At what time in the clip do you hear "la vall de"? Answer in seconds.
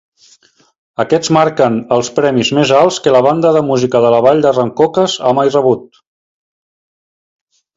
4.15-4.55